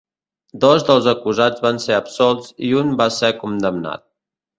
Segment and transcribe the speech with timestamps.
[0.61, 4.05] Dos dels acusats van ser absolts i un va ser condemnat.